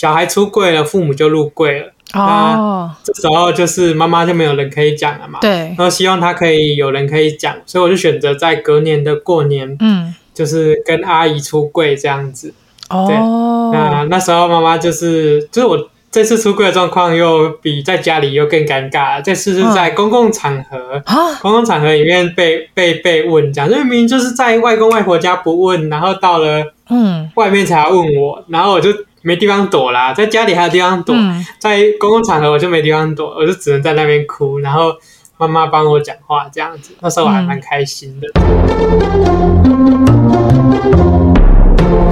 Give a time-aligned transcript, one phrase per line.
[0.00, 1.92] 小孩出柜了，父母就入柜了。
[2.14, 5.38] 哦，这时候就是妈妈就没有人可以讲了嘛。
[5.42, 12.54] 对，然后希望他可以有人可以讲，所以我就选择在隔年的过年，嗯，就是跟阿姨出柜这样子。
[12.88, 19.20] 哦，对，那那时候妈妈就是，就是我这次出柜的状况又比在家里又更尴尬。
[19.20, 28.88] 这次是在公共场合，哦、公共场合里面被被被问，讲，这明明就是在外公外婆家不问，然后到了嗯外面才要问我，然后我就。
[29.22, 34.94] 没地方躲啦，在家里还有地方躲，嗯、在公共场合我就没地方躲，我就只能在那边哭，然后
[35.36, 38.28] 妈妈帮我讲话这样子，那时候我还蛮开心的。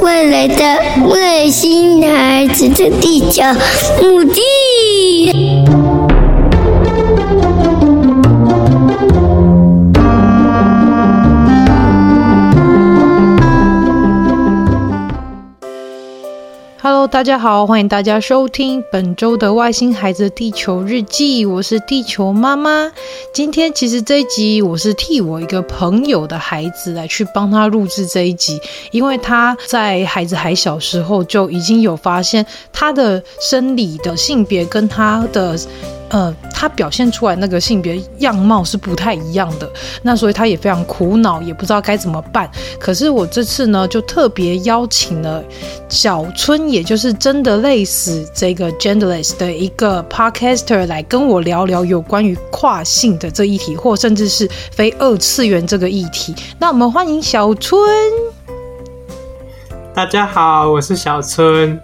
[0.02, 3.43] 未来的外星孩子的地球
[4.02, 5.88] 母地。
[16.80, 22.93] Hello，大家好，欢迎大家收听本周的《外星孩子地球日记》，我是地球妈妈。
[23.34, 28.60] 今天其实这一集我是替我一个朋友的孩子来去帮他录制这一集，
[28.93, 35.59] 因为他在孩子还小时候就已经有发现他的生理的性别跟他的。
[36.10, 39.70] 呃，他表现出来那个性别样貌是不太一样的，
[40.02, 42.50] 那所以他也非常苦恼，也不知道该怎么办。
[42.78, 45.45] 可是我这次呢，就特别邀请了
[45.88, 56.34] 小春，也就是真的累死这个 genderless 的一个 podcaster 来跟我聊聊有关于跨性的这议题，或甚至是非二次元这个议题。
[56.59, 57.78] 那我们欢迎小春。
[59.93, 61.78] 大家好，我是小春。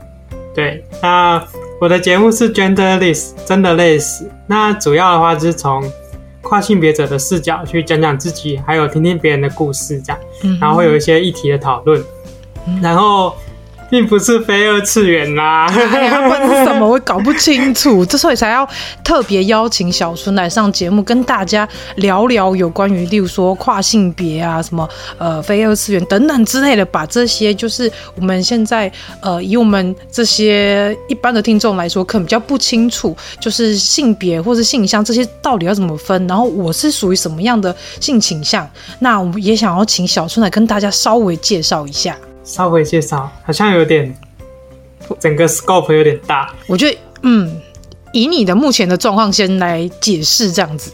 [0.54, 1.46] 对，那。
[1.84, 4.26] 我的节目是 Genderless，真的累死。
[4.46, 5.84] 那主要的话就是从
[6.40, 10.18] 跨性别者的视角去讲讲自己，还有听听别人的故事，这样，
[10.58, 12.02] 然后会有一些议题的讨论，
[12.80, 13.36] 然后。
[13.94, 18.68] 并不是非二次元啦，哎呀，问是什么我搞不清楚，之所以才要
[19.04, 28.90] 特别邀请小春来上节目，跟大家聊聊有关于，例如说跨性别啊，什么呃非二次元等等之类的，把这些就是我们现在
[29.20, 38.68] 呃以我们这些一般的听众来说，可能比较不清楚，就是性别或是性向这些到底要怎么分，然后我是属于什么样的性倾向，
[38.98, 42.16] 那我们也想要请小春来跟大家稍微介绍一下。
[42.44, 44.14] 稍微介绍，好像有点，
[45.18, 46.54] 整个 scope 有点大。
[46.66, 47.60] 我觉得，嗯，
[48.12, 50.92] 以你的目前的状况先来解释这样子。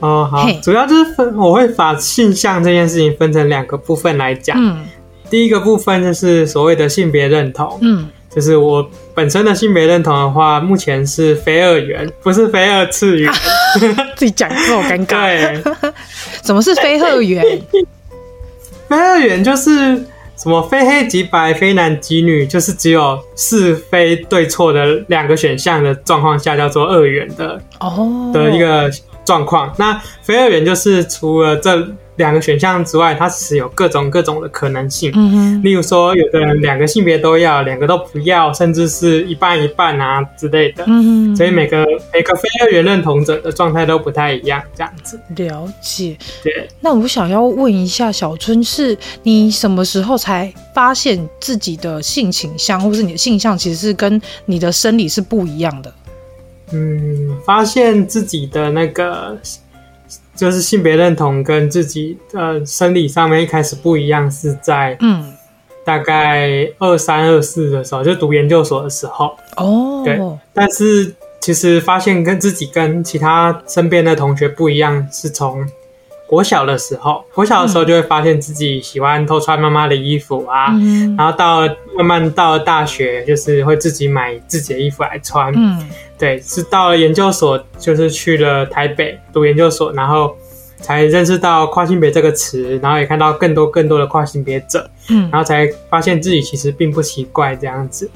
[0.00, 4.54] 哦，好，主要就是分，我会把性向这件事情分成两个部分来讲。
[4.60, 4.84] 嗯，
[5.30, 7.78] 第一个部分就是所谓的性别认同。
[7.80, 13.32] 嗯，就是我本身的性别认同的话，目前是非二元，不是非二次元。
[14.14, 15.62] 自己讲这么尴尬。
[15.72, 15.92] 对，
[16.42, 17.42] 怎么是非二元？
[18.88, 20.04] 非二元就是。
[20.36, 28.90] 什么非黑即白，非男即女，就是只有是非对错的两个选项的状况下，叫做二元的哦的一个
[29.24, 29.72] 状况。
[29.78, 31.88] 那非二元就是除了这。
[32.16, 35.10] 两个选项之外，它其实有各种各种的可能性。
[35.14, 40.84] 嗯哼，例如说，有的人两个性别都要，两个都不要，甚至是一半一半啊之类的。
[40.86, 45.18] 嗯哼，所以每个每个非二元认同者的状态都不太一样，这样子。
[45.36, 46.16] 了解。
[46.42, 46.68] 对。
[46.80, 55.92] 那我想要问一下小春，是你什么时候才发现自己的性倾向，或是你的性向其实是跟你的生理是不一样的？
[56.72, 59.36] 嗯，发现自己的那个。
[60.34, 65.32] 就是性别认同跟自己呃生理上面一开始不一样，是在嗯
[65.84, 70.02] 大概二三二四的时候，就读研究所的时候哦。
[70.04, 70.18] 对，
[70.52, 75.66] 但是其实发现跟自己跟其他身边的同学不一样，是从
[76.26, 77.22] 国小的时候。
[77.34, 81.60] 国小的时候就会发现自己喜欢偷穿妈妈的衣服啊，嗯、然后到
[81.96, 85.52] 慢慢到了大学，就是会自己买自己的衣服来穿。
[85.54, 85.86] 嗯。
[86.16, 90.34] 对，是到了研究所，就是去了台北读研究所，然后
[90.80, 98.08] 才认识到跨性别这个词，然后也看到更多更多的跨性别者，嗯，然后才发现自己其实并不奇怪这样子，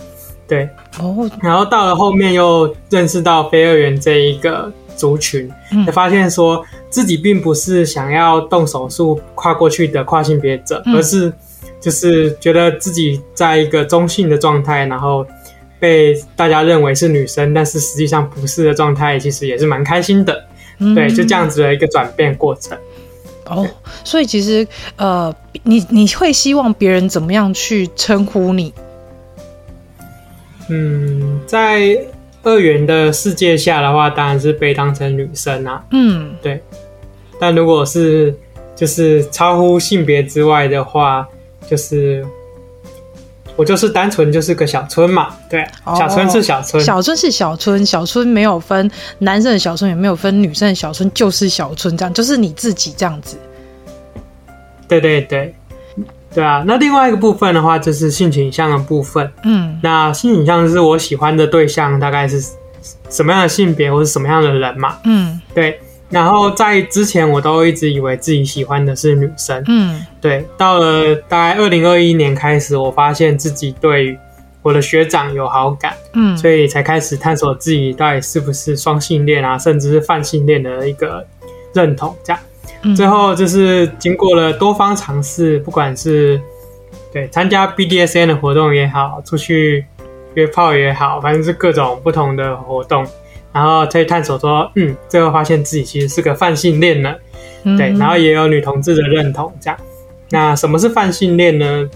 [0.47, 0.69] 对，
[1.00, 11.33] 哦，然后到了后面又认识到非二元这一个族群，嗯，才发现说自己并不是想要动手术跨过去的跨性别者，嗯，而是
[11.80, 15.27] 就是觉得自己在一个中性的状态，然后。
[15.80, 20.45] 被大家认为是女生，但是实际上不是的状态，其实也是蛮开心的。
[20.78, 22.77] 嗯、对，就这样子的一个转变过程。
[23.47, 23.66] 哦，
[24.04, 24.66] 所以其实
[24.97, 28.72] 呃，你你会希望别人怎么样去称呼你？
[30.69, 31.98] 嗯，在
[32.42, 35.84] 二元的世界下的话，当然是被当成女生啊。
[35.92, 36.60] 嗯，对。
[37.41, 38.34] 但如果是
[38.77, 41.27] 就是超乎性别之外的话，
[41.69, 42.27] 就是。
[43.59, 48.89] 我就是单纯就是个小村嘛，对，哦、小春是小春，小春是小村，小春没有分
[49.19, 53.37] 男生的小春，也没有分女生的小春，就是小春这样，就是你自己这样子。
[54.87, 55.53] 对对对，
[56.33, 56.63] 对啊。
[56.65, 59.28] 那另外一个部分的话，就是性倾向的部分。
[59.43, 62.41] 嗯，那性倾向是我喜欢的对象大概是
[63.11, 64.99] 什么样的性别或是什么样的人嘛？
[65.03, 65.81] 嗯，对。
[66.10, 69.63] 然后在之前，我都一直以为自己喜欢的是女生。
[69.66, 70.45] 嗯，对。
[70.57, 74.19] 到了大概二零二一年开始，我发现自己对
[74.63, 75.95] 我的学长有好感。
[76.15, 81.27] 嗯，所以才开始探索自己到底是不是双性恋啊，甚至是泛性恋的一个
[81.75, 82.16] 认同。
[82.25, 82.41] 这样，
[82.83, 86.41] 嗯，最后就是经过了多方尝试，不管是
[87.13, 89.84] 对参加 BDSN 的活动也好，出去
[90.33, 93.07] 约炮也好，反正是各种不同的活动。
[93.53, 97.15] 然后去探索说，嗯，最后发现自己其实是个泛性恋呢，
[97.65, 99.78] 嗯、对，然后也有女同志的认同，这样。
[100.30, 101.89] 那什么是泛性恋呢？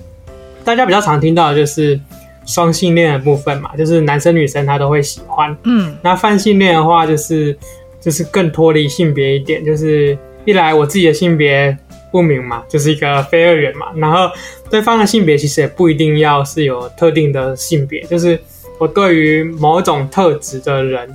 [0.65, 2.01] 大家比较常听到的就是
[2.47, 5.55] 双性恋的部分嘛，就是男生女生他都会喜欢。
[5.65, 7.57] 嗯，那泛性恋的话，就是
[8.01, 10.17] 就是更脱离性别一点，就是
[10.47, 11.77] 一来我自己的性别
[12.11, 14.31] 不明嘛，就是一个非二元嘛，然后
[14.71, 18.41] 对方的性别其实也不一定要是有特定的性别，就是
[18.79, 21.15] 我对于某种特质的人。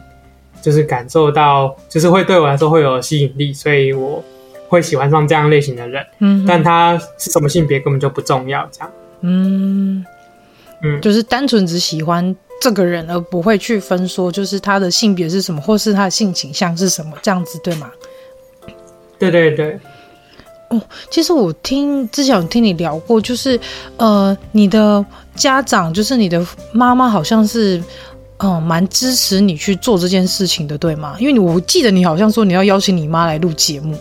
[0.68, 4.22] 就是感受到，就是会对我来说会有吸引力，所以我
[4.68, 6.06] 会喜欢上这样类型的人。
[6.20, 8.92] 嗯，但他是什么性别根本就不重要，这样。
[9.22, 10.06] 嗯
[10.84, 17.90] 嗯，就是单纯只喜欢这个人，而不会去分说，就是他的性别是什么，或是他的性倾向是什么，这样子对吗？
[19.18, 19.80] 对对对。
[20.68, 23.58] 哦，其实我听之前有听你聊过，就是
[23.96, 27.82] 呃，你的家长，就是你的妈妈，好像是。
[28.40, 31.16] 嗯，蛮支持你去做这件事情的，对吗？
[31.20, 33.98] 因为我记得你好像说你要邀请你妈来录节目。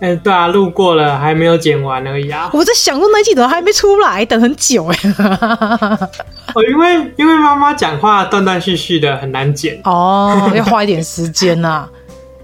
[0.00, 2.50] 哎、欸，对啊，录过了，还没有剪完而已啊。
[2.52, 4.98] 我在想说那集怎么还没出来，等很久哎。
[6.54, 11.90] 哦，因为因为妈妈讲话断断续续的，很难剪哦，要花一点时间呐、啊。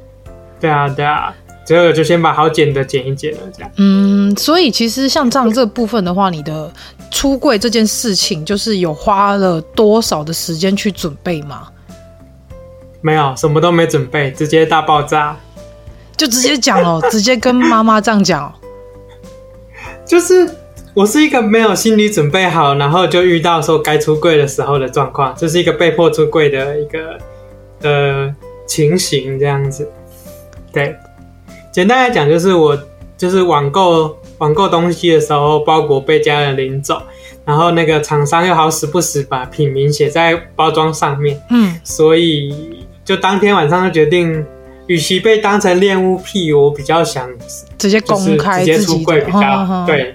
[0.61, 1.35] 对啊，对啊。
[1.65, 3.71] 这个就先把好剪的剪一剪了，这样。
[3.77, 6.71] 嗯，所以其实像这样这部分的话，你的
[7.13, 11.69] 出柜这件事情，就是有花了多少的时间去准备吗？
[13.03, 15.37] 没有，什么都没准备，直接大爆炸，
[16.17, 18.53] 就直接讲哦， 直接跟妈妈这样讲。
[20.07, 20.49] 就是
[20.95, 27.19] 我是一个没有心理准备好，然后就遇到说该出柜的时候的状况，就是一个被迫出柜的一个
[27.83, 28.35] 呃
[28.67, 29.91] 情形，这样子，
[30.73, 30.97] 对。
[31.73, 32.79] 简单来讲，就是我
[33.17, 37.01] 就是网购网购东西的时候，包裹被家人领走，
[37.45, 44.45] 然后那个厂商又好死不死把品名写在包装上面，嗯，所以就当天晚上就决定，
[44.89, 47.31] 与其被当成恋物癖，我比较想
[47.79, 50.13] 直接公开，直接出柜比较好对，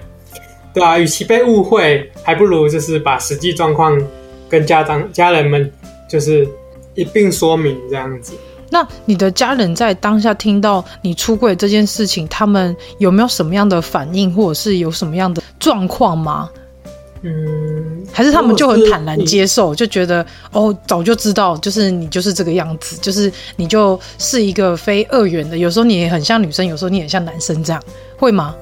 [0.74, 3.98] 对啊，与其被误会，还不如就是把实际状况
[4.46, 5.72] 跟家长家人们
[6.06, 6.46] 就是
[6.94, 8.34] 一并说明这样子。
[8.70, 16.50] 那你的家人在当下听到你出柜这件事情，他们有没有什么样的反应，或者是有什么样的状况吗？
[17.22, 27.82] 嗯，还是他们就很坦然接受，就觉得哦，早就知道，就是你就是这个样子，就是你就是一个非二元的，有时候你也很像女生，有时候你也很像男生，这样
[28.16, 28.54] 会吗？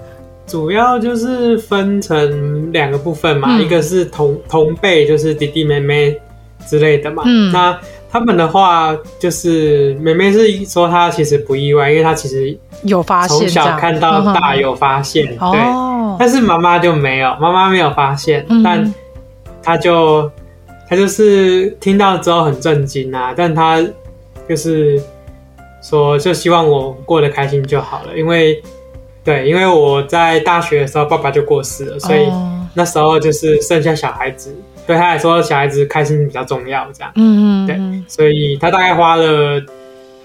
[0.46, 6.18] 主要就是分成两个部分嘛，嗯、一个是同同辈，就是弟弟妹妹
[6.66, 7.78] 之类的嘛，嗯，那。
[8.10, 15.60] 他们的话就是妹妹是说她其实不意外，因为她其实有发现，从小看到大有发现，对。
[16.18, 18.94] 但是妈妈就没有，妈妈没有发现，但
[19.62, 20.30] 她就
[20.88, 23.84] 她就是听到之后很震惊啊，但她
[24.48, 25.02] 就是
[25.82, 28.62] 说就希望我过得开心就好了，因为
[29.22, 32.28] 对，因为我在大学的时候爸爸就过世了，所以
[32.72, 34.54] 那时候就是剩下小孩子。
[34.86, 37.10] 对他来说，小孩子开心比较重要，这样。
[37.16, 39.60] 嗯嗯，对，所以他大概花了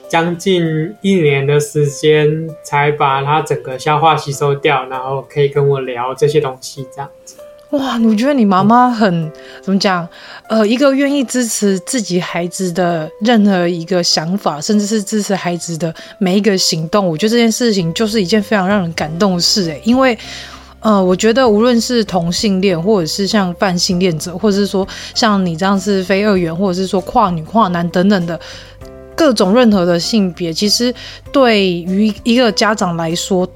[0.08, 7.38] 将近一年的时间，才把他整个消化吸收掉，然后可以跟我聊这些东西，这样子。
[7.72, 10.08] 哇，我觉得你妈妈很、嗯、怎么讲？
[10.48, 20.15] 呃，一个愿意支持自己孩子的任何一个想法，甚至是支持孩子的每一个行动，我觉得这件事情就是一件非常让人感动的事，诶，因为。
[20.81, 28.39] 呃，我觉得无论是同性恋，或者是像泛性恋者，或者是说像你这样是非二元，或者是说跨女跨男等等的
[29.15, 30.91] 各种任何的性别，其实
[31.31, 33.47] 对于一个家长来说，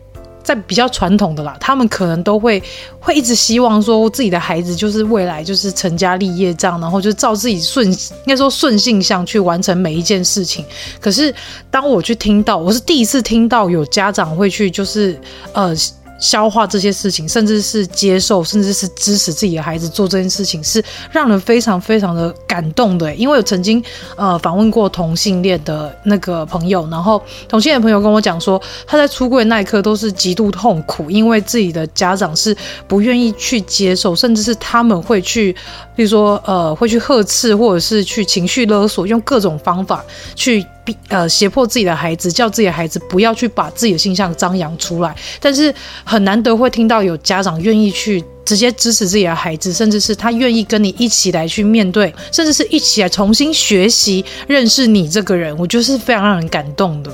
[0.43, 2.61] 在比较传统的啦，他们可能都会
[2.99, 10.63] 会一直希望说自己的孩子就是未来就是成家立业这样，然后就照自己顺应该说顺性向去完成每一件事情。
[11.01, 11.33] 可是
[11.71, 15.19] 当我去听到，我是第一次听到有家长会去就是
[15.53, 15.73] 呃。
[16.19, 23.13] 消化这些事情，甚至是接受，甚至是支持自己的孩子做这件事情，是让人非常非常的感动的。
[23.15, 23.83] 因为我曾经
[24.15, 32.55] 呃访问过同性恋的那个朋友，然后同性恋朋友跟我讲说，他在出柜那一刻都是极度痛苦，因为自己的家长是
[32.87, 35.53] 不愿意去接受，甚至是他们会去，
[35.95, 40.03] 比如说呃会去呵斥，或者是去情绪勒索，用各种方法
[40.35, 40.65] 去。
[41.07, 45.15] 呃，胁迫自己的孩子，叫自己的孩子不要去把自己的性向张扬出来。
[45.39, 45.73] 但是
[46.03, 55.57] 很难得会听到有家长愿意去直接支持自己的孩子，甚至是他愿意跟你一起来去面对，甚至是一起来重新学习认识你这个人。
[55.57, 57.11] 我觉得是非常让人感动的。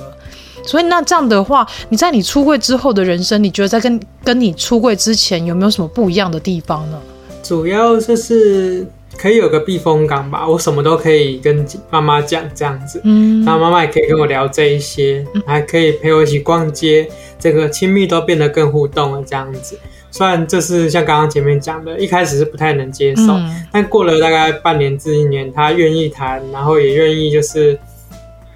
[0.65, 6.99] 所以那这样的话，你在你出柜之后的人生，你觉得在跟跟你出柜之前有没有什么不一样的地方呢？
[7.41, 8.85] 主要就是。
[9.17, 19.77] 可以有个避风港吧，我什么都可以跟妈妈讲这样子，嗯，然后妈妈也可以跟我聊这一些，还可以陪我一起逛街，这个亲密都变得更互动了这样子。
[20.09, 27.77] 虽然这是像刚刚前面讲的，一开始是不太能接受，嗯，但过了大概半年至一年，他愿意谈，然后也愿意就是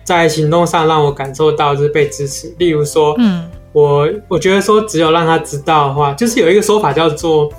[0.04, 2.52] 在行动上让我感受到就是被支持。
[2.58, 7.52] 例如说，嗯，我我觉得说只有让他知道的话，就是有一个说法叫做。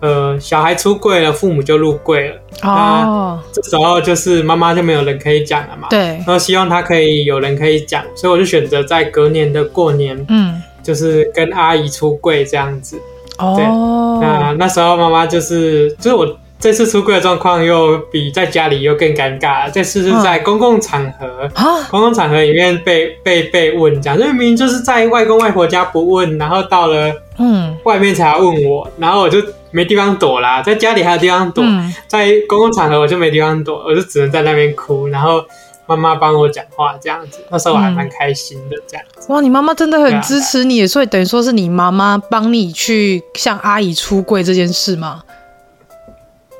[0.00, 2.36] 呃，小孩出柜了，父母就入柜了。
[2.62, 5.88] 哦，那这时候就是妈妈就没有人可以讲了嘛。
[5.90, 6.00] 对。
[6.00, 12.98] 然后希望他可以有人可以讲，所以我就选择在隔年的过年，嗯，就是跟阿姨出柜这样子。
[13.38, 13.54] 哦。
[13.56, 14.26] 对。
[14.26, 19.70] 那那时候妈妈就是，就是我这次出柜的状况又比在家里又更尴尬。
[19.70, 29.38] 这次是在公共场合，啊，公共场合里面被被被问这样，就明明就是在外公外婆家不问，然后到了嗯外面才要问我，然后我就。
[29.70, 35.44] 没地方躲啦，在家里还有地方躲，嗯、在公共场合我就没地方躲，我就只能在那边哭，然后
[35.86, 39.32] 妈妈帮我讲话这样子，那时候我还蛮开心的这样子。
[39.32, 45.22] 哇，你妈妈真的很支持你，所以等于说是你妈妈帮你去向阿姨出柜这件事吗？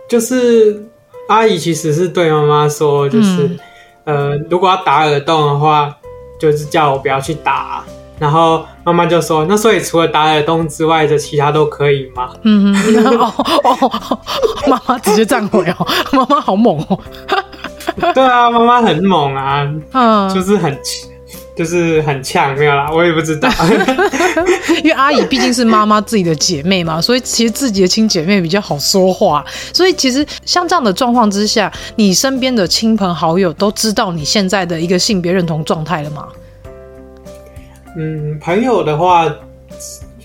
[0.08, 0.84] 就是
[1.28, 3.58] 阿姨其实是对妈妈说，就是、
[4.04, 5.96] 嗯、呃，如果要打耳洞的话，
[6.40, 7.84] 就是叫我不要去打。
[8.18, 13.32] 然后妈妈就说：“那所以除了打耳洞之外的其他都可以吗？”嗯哼，哦
[13.62, 14.18] 哦，
[14.66, 16.98] 妈妈直接站回哦， 妈妈好猛哦。
[18.14, 20.76] 对啊，妈妈很猛啊，嗯，就是很，
[21.56, 23.48] 就是很呛，没有啦，我也不知道。
[24.82, 29.44] 因为阿姨毕竟是妈妈自己的姐妹嘛，所以其实自己的亲姐妹比较好说话。
[29.72, 36.26] 所以其实像这样的状况之下，你身边的亲朋好友都知道你现在的一个性别认同状态了吗？
[37.96, 39.32] 嗯，朋友的话，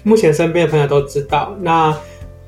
[0.04, 1.56] 目前身边的朋友都知道。
[1.62, 1.96] 那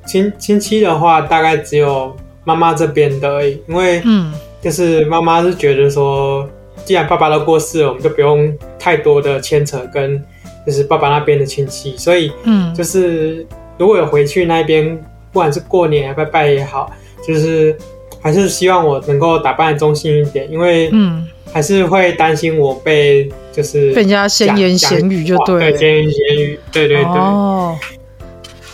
[0.05, 3.61] 亲亲戚的话，大概只有妈妈这边的而已。
[3.67, 6.47] 因为，嗯，就是妈妈是觉得说，
[6.85, 10.23] 既然爸爸都过世了，我们就不用太多的牵扯跟
[10.65, 11.97] 就是爸爸那边的亲戚。
[11.97, 13.45] 所以，嗯，就是
[13.77, 14.95] 如果有回去那边，
[15.31, 16.91] 不管是过年拜拜也好，
[17.27, 17.77] 就是
[18.21, 21.27] 还是希望我能够打扮中性一点，因为，嗯。
[21.49, 27.05] 还是会担心我被就是被人家闲言闲语就对了，闲言闲语，对对对。
[27.05, 27.75] 哦，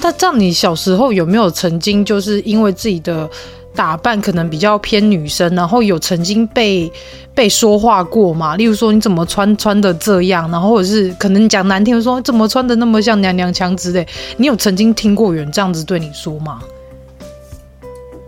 [0.02, 3.30] 那这样你小时候有没有曾经就是因为自己的
[3.76, 6.92] 打扮可能比较偏女生，然后有曾经被
[7.36, 8.56] 被说话过吗？
[8.58, 14.06] 例如说你怎么穿穿的这样，然后或者是可能讲难听的说怎么穿的那么像娘娘腔之类，
[14.38, 16.60] 你有曾经听过有人这样子对你说吗？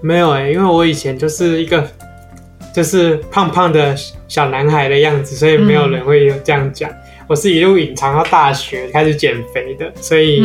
[0.02, 1.88] 没有哎、欸，因为我以前就是一个。
[2.74, 3.96] 就是胖胖的
[4.28, 6.90] 小男孩的样子，所以没有人会有这样讲。
[6.92, 10.44] 嗯、我是一路隐藏到大学开始减肥的，所以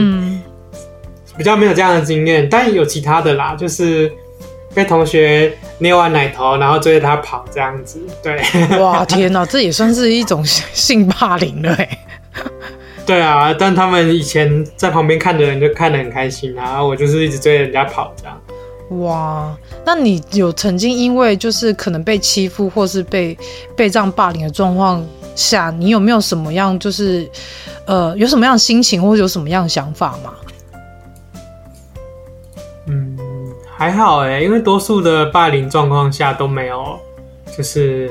[1.37, 2.49] 比较没有这样的经验。
[2.49, 4.09] 但有其他的啦，就是
[4.73, 8.01] 被同学捏完奶头，然后追着他跑这样子。
[8.23, 8.41] 对，
[8.79, 11.99] 哇 天哪，这也算是一种性霸凌了哎。
[13.05, 18.40] 对啊，但他们以前在旁边看的人就看得很开心啊，然后我就是一直追着人家跑这样。
[18.99, 19.57] 哇，
[19.87, 23.39] 那你有曾经因为就是可能被欺负，或是被
[23.77, 25.01] 被这样霸凌的状况
[25.37, 27.31] 下，你有没有什么样就是
[27.87, 30.35] 呃有什么样的心情，或者有什么样的想法吗？
[32.87, 33.17] 嗯，
[33.77, 36.99] 还好哎，因为多数的霸凌状况下都没有
[37.57, 38.11] 就是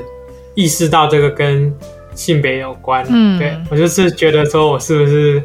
[0.54, 1.70] 意识到这个跟
[2.14, 3.04] 性别有关。
[3.10, 5.42] 嗯，对，我就是觉得说我是不是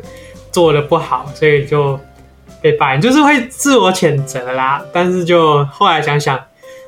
[0.49, 1.99] 做的不好，所以就。
[2.65, 6.35] 被霸凌就是会自我谴责啦，但是就后来想想，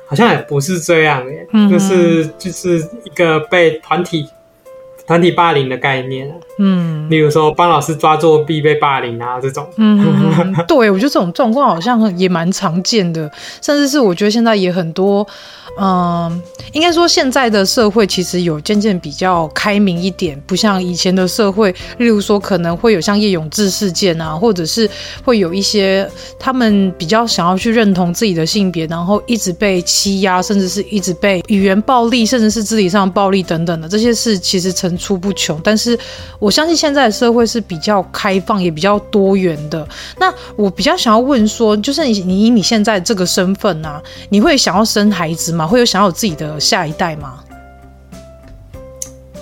[0.08, 4.28] 好像也不是这样耶，嗯、就是就是一个被团体
[5.08, 9.98] 团体霸凌的概念，嗯，例如说帮老师抓作弊被霸凌啊这种，嗯，
[10.68, 13.30] 对，我觉得这种状况好像也蛮常见的，
[13.62, 15.26] 甚至是我觉得现在也很多。
[15.80, 21.72] 嗯，应该说现在的社会其实有渐渐比较开明一点，不像以前的社会。
[21.98, 24.90] 例如说，可能会有像叶永志事件啊，或者是
[25.22, 35.58] 会有一些他们比较想要去认同自己的性别，然后一直被欺压，甚至是一直被语言暴力，甚至是肢体上暴力等等的这些事，其实层出不穷。
[35.64, 35.98] 但是
[36.38, 39.88] 我相信现在的社会是比较开放，也比较多元的。
[40.18, 45.66] 那我比较想要问说，就是你你以你现在这个身份啊，你会想要生孩子吗？
[45.66, 47.38] 会有想要有自己的下一代吗？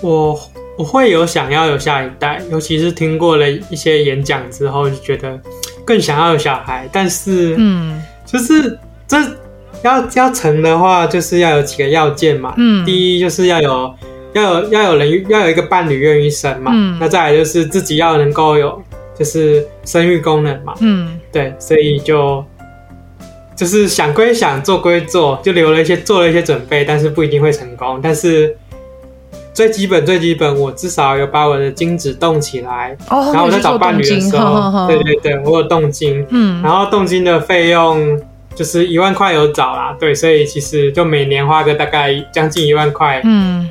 [0.01, 0.39] 我
[0.77, 5.39] 我会有想要有下一代，尤其是听过了一些演讲之后，就觉得
[5.83, 6.87] 更想要有小孩。
[6.91, 9.17] 但是，嗯，就是这
[9.81, 12.53] 要要成的话，就是要有几个要件嘛。
[12.57, 13.91] 嗯，第一就是要有
[14.37, 16.71] 要有要有人要有一个伴侣愿意生嘛。
[16.73, 18.81] 嗯，那再来就是自己要能够有
[19.17, 20.73] 就是生育功能嘛。
[20.79, 22.43] 嗯，对，所以就。
[23.55, 27.99] 就是想归想，做归做，就留了一些，做了一些准备，但是不一定会成功。
[28.03, 28.55] 但是
[29.51, 32.95] 最基本、最基本，我至少有把我的精子冻起来。
[33.09, 36.23] 哦，然后我在找伴侣的时候，呵呵对对对，我有动精。
[36.29, 38.21] 嗯，然后动精的费用
[38.53, 39.97] 就是一万块有找啦。
[39.99, 43.67] 对，所以其实就每年花个大概将近一万块，嗯，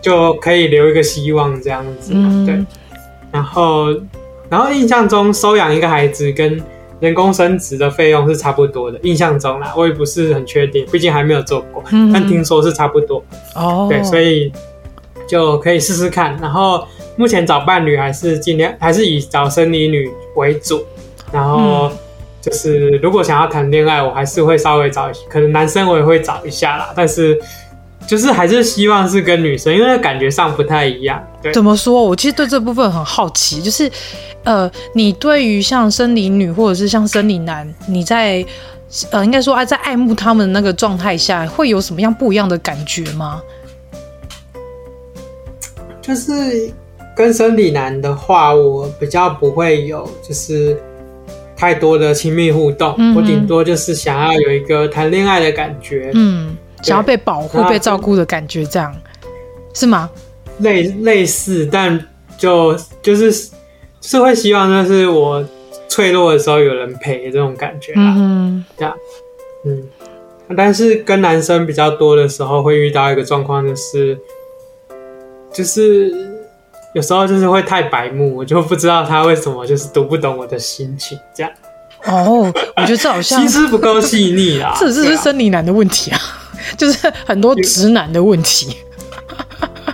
[0.00, 2.12] 就可以留一个希望这样子。
[2.14, 2.64] 嗯，对。
[3.32, 3.86] 然后，
[4.48, 6.60] 然后印象中收养一个孩子跟
[6.98, 13.24] 人工生殖的费用是差不多的，印象中啦，我也不是很确定，毕竟还没有做过，嗯、但听说是差不多。
[13.54, 14.52] 哦，对，所以
[15.28, 16.36] 就可以试试看。
[16.42, 16.84] 然后
[17.16, 20.84] 目前找伴侣还是尽量还是以找生理女为主。
[21.32, 21.88] 然后
[22.40, 26.92] 就是如果想要谈恋爱，我还是会稍微找可能男生我也会找一下啦。
[26.96, 27.40] 但是
[28.10, 31.24] 就是还是希望是跟女生，因为感觉上不太一样。
[31.40, 32.02] 对，怎么说？
[32.02, 33.88] 我其实对这部分很好奇，就是。
[34.42, 38.42] 呃，你对于像生理女或者是像生理男，你在
[39.10, 43.42] 呃，应该说啊在爱慕他们的那个状态下，会有什么样不一样的感觉吗？
[46.00, 46.72] 就是
[47.14, 50.74] 跟生理男的话，我比较不会有就是
[51.54, 58.94] 太多的亲密互动，嗯、我顶多就是想要有一个谈恋爱的感觉，嗯，对想要被保护、被照顾的感觉，这样
[59.74, 60.10] 是吗？
[60.58, 61.98] 类类似，但
[62.36, 63.50] 就就是。
[64.02, 65.44] 是会希望，就是我
[65.86, 68.96] 脆弱的时候有人陪这种感觉啦，嗯，这样，
[69.66, 69.82] 嗯，
[70.56, 74.18] 但是跟男生比较多的时候，会遇到一个状况，就是，
[75.52, 76.10] 就是
[76.94, 81.52] 有时候就是会太白目，我就不知道他为什么就是读不懂我的心情，这样。
[82.06, 86.18] 哦，我觉得这好像心思不够细腻 啊，这是是生理男的问题啊，
[86.76, 88.76] 就是很多直男的问题。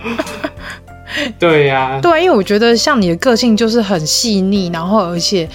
[1.38, 5.48] 对呀、啊，对，因为我觉得像你的个性就是很细腻，然后而且。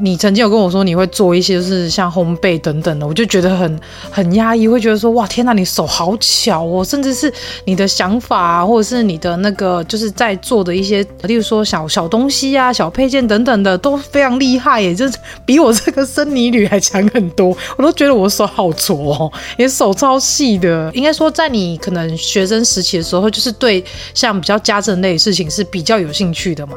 [0.00, 3.80] 你曾经有跟我说你会做一些就是像烘焙等等的，我就觉得很
[4.10, 7.32] 很压抑，会觉得说哇天哪，你手好巧哦，甚至是
[7.64, 20.90] 你的想法，或者是你的那个就是在做的一些，例如说小小东西啊、小配件等等的都非常厉害耶，就是比我这个生理女还强很多，我都觉得我手好拙哦，你手超细的。
[20.92, 26.74] 应该说在你可能学生时期的时候，就是对像比较家政类的事情是比较有兴趣的嘛？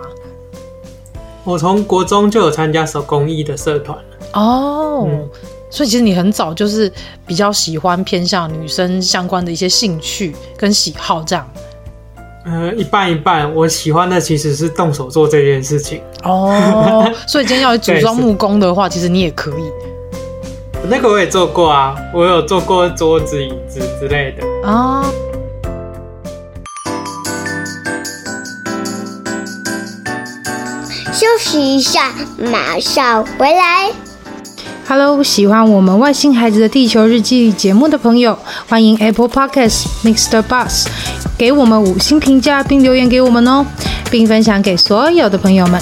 [1.48, 3.98] 我从国中就有参加手工艺的社团
[4.34, 5.30] 哦，嗯、
[5.70, 6.92] 所以其实你很早就是
[7.26, 11.50] 比较喜欢偏向女生相关的一些兴趣跟喜好这样。
[12.44, 17.10] 呃，一半一半，我喜欢的其实是动手做这件事情哦。
[17.26, 19.64] 所以今天要组装木工的话，其实你也可以。
[20.90, 25.00] 那个我也做过啊，我有做过桌子、椅子之类的啊。
[25.00, 25.14] 哦
[31.18, 33.92] 休息一下，马上回来。
[34.88, 38.38] Hello，喜欢我们外星孩子的地球日记节目的朋友，
[38.70, 40.44] 欢迎 Apple Podcasts Mr.
[40.44, 40.86] Bus
[41.36, 43.66] 给我们五星评价并留言给我们哦，
[44.12, 45.82] 并分享给所有的朋友们。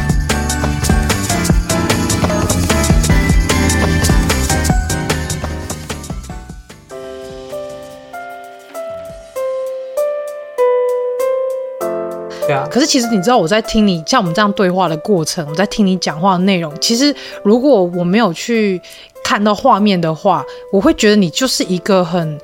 [12.69, 16.73] 可是其实你知道我在听你像我们这样对话的过程，我在听你讲话的内容。
[16.79, 18.81] 其实如果我没有去
[19.23, 22.39] 看到画面的话，我会觉得你就是一个很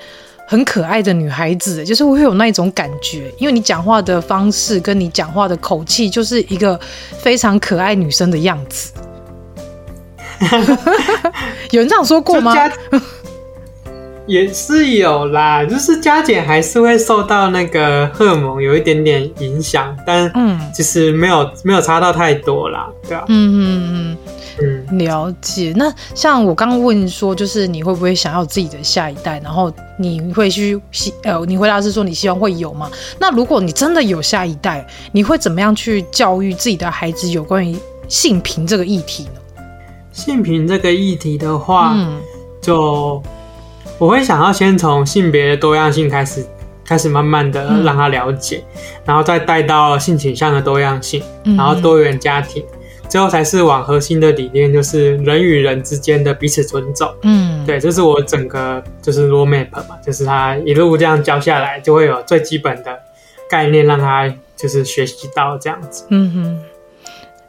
[0.48, 6.80] 很可爱的女孩子，就是我会有那种感觉，因为你讲话的方式跟你讲话的口气，就是一个
[7.20, 8.92] 非常可爱女生的样子。
[11.72, 12.54] 有人这样说过吗？
[14.28, 24.18] 也是有啦，就是加减还是会受到那个荷尔蒙有一点点影响，但嗯，其实没有没有差到太多啦，对啊，嗯嗯
[24.60, 25.72] 嗯嗯，了解。
[25.78, 29.40] 那像我刚刚问说，就是你会不会想要自己的下一代？
[29.42, 32.92] 然后你会去希呃，你回答是说你希望会有吗？
[33.20, 37.78] 那如果你真的有下一代，你会怎么样去教育自己的孩子有关于
[38.10, 39.64] 性平这个议题呢？
[40.12, 42.20] 性平这个议题的话，嗯，
[42.62, 43.24] 就。
[43.98, 46.46] 我会想要先从性别的多样性开始，
[46.86, 52.80] 开始慢慢的让他了解，嗯、然后再带到性倾向的多样性，然后多元家庭，嗯、
[53.10, 57.12] 最后才是往核心的理念，就是人与人之间的彼此尊重。
[57.24, 63.00] 嗯，对，这是我整个就是 roadmap 嘛，就是他一路这样教下来，就会有最基本的
[63.50, 66.06] 概念，让他就是学习到这样子。
[66.10, 66.60] 嗯哼。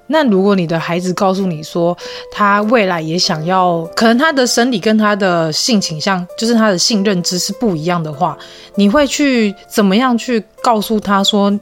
[0.09, 1.97] 那如果你的孩子告诉你说，
[2.33, 8.37] 他未来也想要，可能他的生理跟他的性倾向，就是他的性认知是不一样的话，
[8.75, 11.53] 你会去怎么样去告诉他说，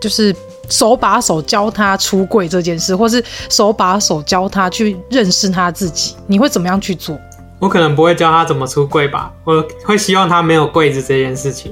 [0.00, 0.34] 就是
[0.68, 7.18] 手把手教他出柜这件事，或是手把手教他去认识他自己，你会怎么样去做？
[7.58, 11.70] 我可能不会教他怎么出柜吧，我会希望他没有柜子这件事情。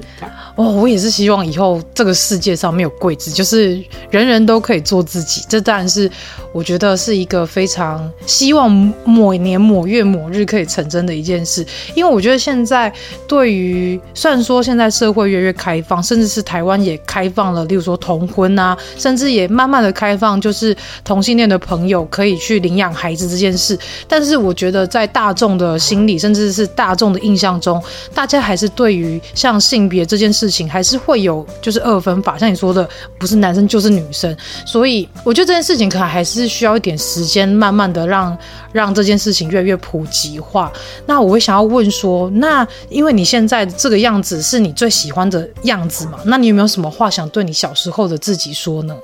[0.59, 5.41] 哦，我也是希望以后这个世界上没有柜子，就是人人都可以做自己。
[5.47, 6.11] 这当然是
[6.51, 8.69] 我觉得是一个非常希望
[9.05, 11.65] 某年某月某日可以成真的一件事。
[11.95, 12.91] 因为我觉得现在
[13.25, 23.79] 对于虽然说现在社会越来越开放，甚至是台湾也开放了，例如说同婚啊，甚至也慢慢的开放，就是同性恋的朋友可以去领养孩子这件事。
[24.09, 27.81] 但是我觉得在大众的心理，甚至是大众的印象中，
[28.13, 32.37] 大家还是对于像性别这件事情，还是会有就是二分法。
[32.37, 34.35] 像你说的，不是男生就是女生，
[34.65, 38.37] 所以我觉得这件事情可能还是需要一点时间，慢慢的让
[38.71, 40.71] 让这件事情越来越普及化。
[41.05, 46.19] 那我会想要问说，那因为你现在这个样子是你最喜欢的样子嘛？
[46.25, 48.95] 那你有没有什么话想对你小时候的自己说呢？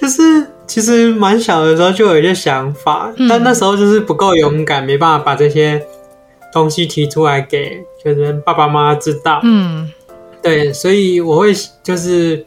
[0.00, 0.46] 就是。
[0.66, 5.80] 其实蛮小的时候就有一些想法，嗯、但那时候就是不够勇敢，没办法把这些
[6.60, 9.40] 东西提出来给就是爸爸妈妈知道。
[9.42, 9.92] 嗯，
[10.42, 12.44] 对，所以我会就是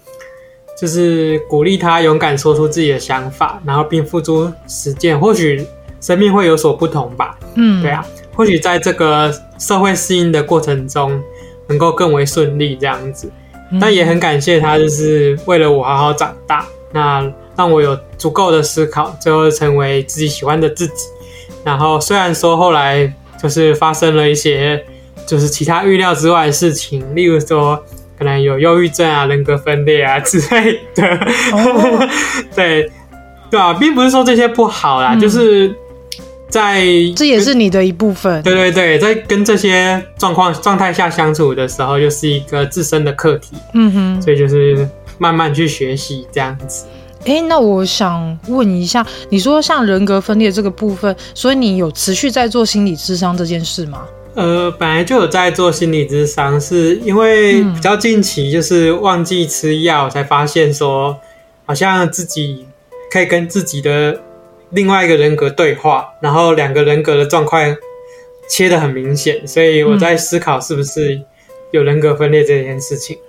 [0.76, 5.66] 就是鼓励他勇敢说出自己的想法，然后并付诸实践，或许
[6.02, 7.38] 生命会有所不同吧。
[7.56, 11.22] 嗯，对啊，或许在这个社会适应的过程中，
[11.68, 13.32] 能够更为顺利这样子。
[13.72, 16.66] 嗯、但也很感谢他，就是为了我好好长大。
[16.92, 17.32] 那。
[17.58, 21.10] 让我有足够的思考，最后成为自己喜欢的自己。
[21.62, 24.84] 然后虽然说后来就是发生了一些
[25.26, 27.82] 就是其他预料之外的事情，例如说
[28.18, 31.08] 可能有忧郁症啊、人格分裂啊之类的。
[31.52, 32.04] Oh.
[32.56, 32.92] 对，
[33.50, 35.74] 对啊，并不是说这些不好啦，嗯、就是
[36.50, 36.84] 在
[37.16, 38.42] 这也是你的一部分。
[38.44, 43.56] 对对对，在跟这些状况状态下相处的时候，就是一个自身的课题。
[43.74, 46.86] 嗯哼，所以就是慢慢去学习这样子。
[47.26, 54.08] 哎，那我想问一下，你说像人格分裂这个部分，所以你有持续在做心理智商这件事吗？
[54.36, 61.18] 呃，本来就有在做心理智商，是因为比较近期就是忘记吃药，才发现说
[61.66, 62.66] 好像自己
[63.12, 64.22] 可以跟自己的
[64.70, 67.76] 另外一个人格对话，然后两个人格的状况
[68.48, 71.22] 切得很明显，所以我在思考是不是
[71.72, 73.18] 有人格分裂这件事情。
[73.18, 73.29] 对。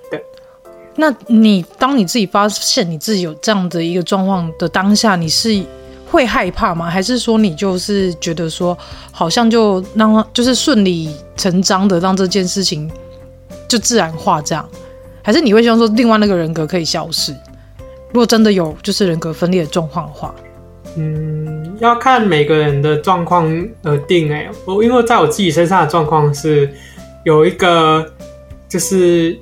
[1.01, 5.65] 那你当你自己发现你自己有这样的一个状况的当下，你是
[6.07, 6.91] 会害怕吗？
[6.91, 8.77] 还是说你就是觉得说
[9.11, 12.91] 好像就让就是顺理成章的让这件事情
[13.67, 14.69] 就自然化这样？
[15.23, 17.33] 还是你会希望说另外那个人格可以消失？
[18.13, 20.35] 如果真的有就是人格分裂的状况的话，
[20.97, 23.47] 嗯，要看每个人的状况
[23.83, 24.31] 而定。
[24.31, 26.71] 诶，我因为在我自己身上的状况是
[27.25, 28.05] 有一个
[28.69, 29.39] 就是。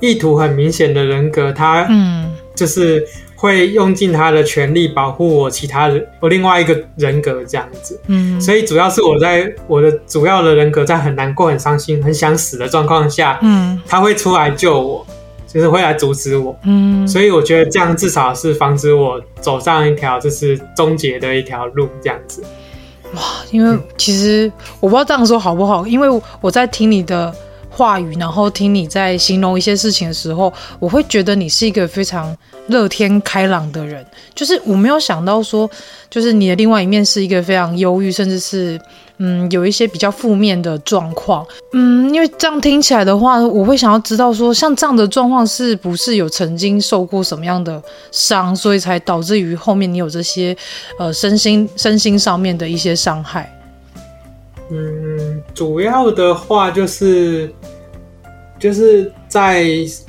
[0.00, 15.06] 意图很明显的人格，他嗯，就是会用尽他的全力保护我其他人，我另外一个人格这样子，嗯，所以主要是我在我的主要的人格在很难过、很伤心、很想死的状况下，嗯，他会出来救我，
[15.46, 22.42] 就是会来阻止我，嗯，所以我觉得这样至少是防止我走上一条就是终结的一条路这样子。
[23.14, 26.08] 哇，因为其实我不知道这样说好不好，因为
[26.40, 27.34] 我在听你的。
[27.76, 32.36] 话语，然后听你在形容一些事情的时候，我会觉得你是一个非常
[32.68, 34.04] 乐天开朗的人。
[34.34, 35.68] 就是我没有想到说，
[36.08, 38.80] 就是你的另外一面是一个非常忧郁，甚至是
[39.18, 41.46] 嗯有一些比较负面的状况。
[41.72, 50.56] 嗯，因为这样听起来的话，我会想要知道说，像这样的状况是不是有曾经受过什么样的伤，所以才导致于后面你有这些
[50.98, 53.53] 呃身心身心上面的一些伤害。
[54.70, 57.52] 嗯，主要的话就是，
[58.58, 59.62] 就是在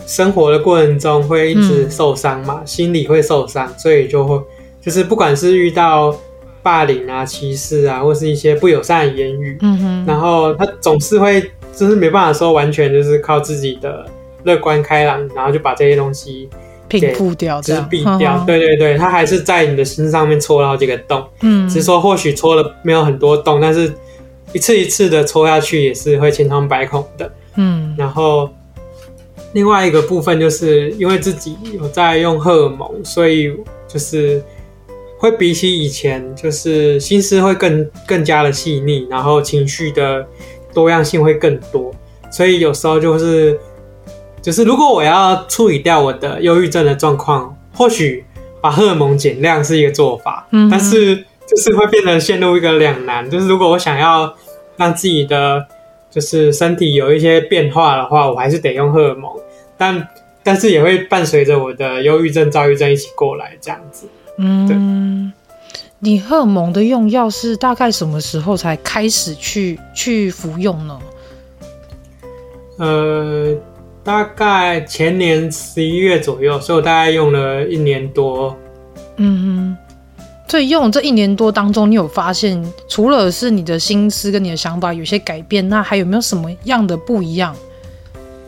[0.08, 4.42] 生活的过程中会一直受伤嘛，嗯、心理会受伤，所以就会
[4.82, 6.16] 就是不管是遇到
[6.64, 14.06] 霸凌啊、歧视啊，或是一些不友善的言语，嗯哼，然后他总是会就是没办法说完全就是靠自己的
[14.44, 16.50] 乐观开朗，然后就把这些东西
[16.88, 18.42] 平复掉、遮蔽掉。
[18.48, 23.92] 对对对，他还是在你的心上面戳了好几个洞，嗯，只是说或许戳了没有很多洞，但是。
[24.54, 28.50] 一次一次的抽下去也是会千疮百孔的，嗯，然后
[29.54, 33.54] 另外一个部分就是因为自己有在用荷尔蒙，所以
[33.88, 34.42] 就是
[35.18, 40.26] 会比起以前就是心思会更更加的细腻，然后情绪的
[40.74, 41.94] 多样性会更多，
[42.32, 43.58] 所以有时候就是
[44.42, 48.24] 就是如果我要处理掉我的忧郁症的状况，或许
[48.62, 54.36] 把荷尔蒙减量是一个做法，嗯，但是就是会变得陷入一个两难，就是如果我想要。
[54.78, 55.66] 让自己的
[56.12, 59.32] 就是身体有一些变化的话，我还是得用荷尔蒙，
[59.78, 60.06] 但
[60.44, 64.06] 但是也会伴随着我的忧郁症、躁郁症一起过来，这样子。
[64.38, 64.76] 嗯，对。
[66.00, 71.00] 你荷尔蒙的用药是大概什么时候才开始去去服用呢？
[72.78, 73.56] 呃，
[74.04, 78.54] 大概前年十一月左右，所以我大概用了一年多。
[79.16, 79.85] 嗯哼。
[80.48, 87.56] 所以用这一年多当中，你有发现除了是你的心思跟你的想法有些改变，那还有没有什么样的不一样？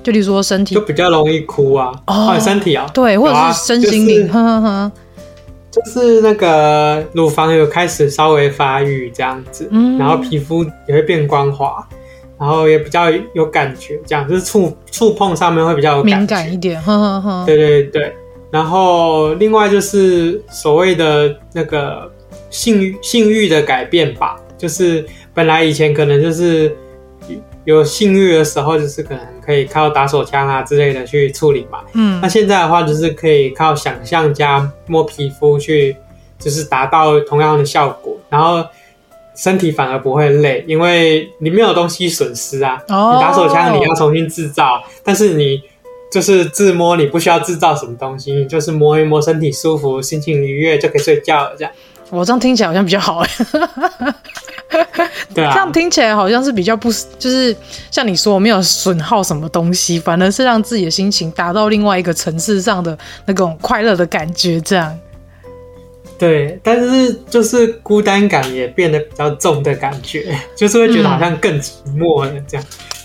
[0.03, 0.75] 就例如说身体。
[0.75, 4.91] 就比较容易哭啊，哦，身体啊，对，或者是身心灵，呵呵呵，
[5.71, 11.85] 就是那个乳房有开始稍微发育这样子，嗯，然后皮肤也会变光滑，
[12.39, 18.15] 然后也比较有感觉，这样就是触触碰上面会比较有，敏感一点，呵呵呵，对对对。
[18.49, 22.09] 然后，另外就是所谓的那个
[22.49, 26.73] 性欲性欲的改变吧，就是本来以前可能就是
[27.65, 31.79] 有性欲的时候，就是可能可以靠打手枪啊之类的去处理嘛。
[31.93, 35.97] 嗯，那现在的话，就是可以靠想象加摸皮肤去，
[36.39, 38.65] 就是达到同样的效果，然后
[39.35, 42.81] 身体反而不会累，因为你没有东西损失啊。
[42.87, 45.61] 哦，你打手枪你要重新制造，但是你。
[46.09, 51.55] 就是自摸，你不需要制造什么东西，你就是摸一摸，身体舒服，心情愉悦就可以睡觉了。
[51.57, 51.73] 这样，
[52.09, 53.29] 我这样听起来好像比较好哎。
[55.33, 56.89] 对啊，这样听起来好像是比较不，
[57.19, 57.55] 就是
[57.91, 64.59] 像你说，我没有损耗什么东西，反而是让自己的心情达到另外一个层次上的那种快乐的感觉。
[64.61, 64.97] 这样，
[66.17, 72.65] 对，但是就是孤单感也变得比较重的感觉，就是会觉得好像更寂寞了这样。
[72.69, 72.96] 嗯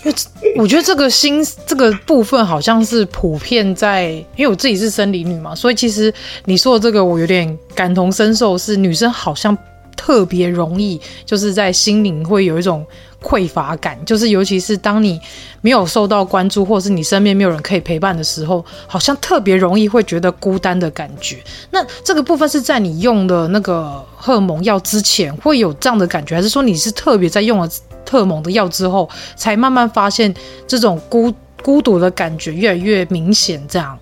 [0.57, 6.13] 我觉得这个心这个部分好像是普遍在，因为我自己是生理女嘛，所以其实
[6.45, 9.57] 你说的这个我有点感同身受，是女生好像
[9.95, 12.85] 特别容易就是在心灵会有一种
[13.21, 15.19] 匮乏感，就是尤其是当你
[15.61, 21.37] 没有受到关注，或是你身边没有人可以陪伴的时候，好像特别容易会觉得孤单的感觉。
[21.71, 27.69] 那这个部分是在你用的那个荷尔蒙药之前会有这样的感觉，还是说你是特别在用了？
[28.09, 30.33] 荷尔蒙的药之后，才慢慢发现
[30.67, 33.61] 这种孤孤独的感觉越来越明显。
[33.67, 33.97] 这样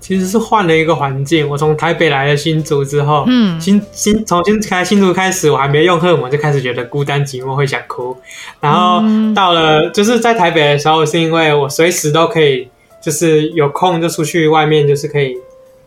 [0.00, 1.48] 其实是换了一个环境。
[1.48, 8.16] 我从台北来了新竹之后，嗯，新新从新开新竹开始，我还没用荷尔蒙就开始觉得孤单寂寞，会想哭。
[8.60, 9.00] 然后
[9.32, 12.68] 到了就是在台北的时候，是因为我随时都可以，
[13.00, 15.36] 就是有空就出去外面，就是可以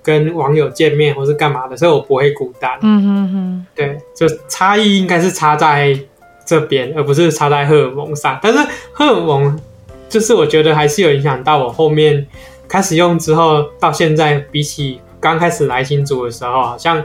[0.02, 2.72] 跟网友见面或是干嘛的，所以我不会孤单。
[2.84, 6.00] 嗯哼哼，对，就差异应该是差在。
[6.46, 8.40] 这边，而不是插在荷尔蒙上。
[8.42, 8.60] 但是
[8.94, 9.60] 荷尔蒙，
[10.08, 12.26] 就是我觉得还是有影响到我后面
[12.68, 17.04] 开始用之后，到现在比起刚开始来新组的时候，好像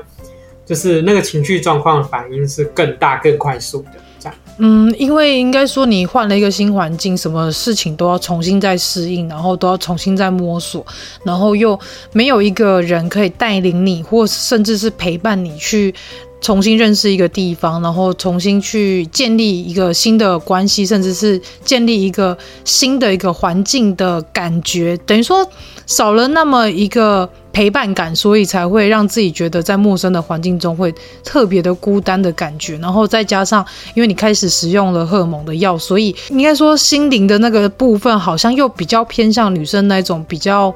[0.67, 4.35] 就是那个情绪状况反应是更大、更快速的这样。
[4.59, 10.85] 嗯，因为应该说你换了一个新环境，什么事情都要重新再适应，然后都要重新再摸索，
[11.25, 11.79] 然后又
[12.13, 15.95] 没有一个人可以带领你，或甚至是陪伴你去。
[16.41, 25.47] 重新认识一个地方，然后重新去建立一个新的关系，甚至是建立一个新的一个环境的感觉，等于说
[25.87, 32.79] 少了那么一个陪伴感，所以才会让自己觉得在陌生的环境中会特别的孤单的感觉。
[32.79, 40.75] 然后再加上，因为你开始使用了荷尔蒙的药，所以应该说心灵的那个部分好像又比较偏向女生那种比较，